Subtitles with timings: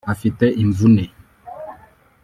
[0.13, 1.05] afite imvune”